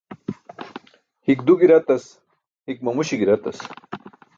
[1.27, 2.03] Hik du gi̇ratas,
[2.67, 3.57] hik mamuśi̇ gi̇ratas.